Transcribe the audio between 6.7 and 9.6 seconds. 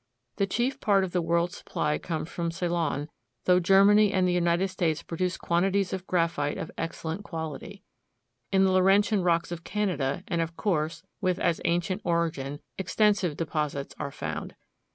excellent quality. In the Laurentian rocks